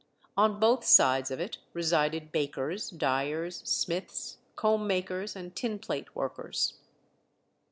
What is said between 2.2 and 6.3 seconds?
bakers, dyers, smiths, combmakers, and tinplate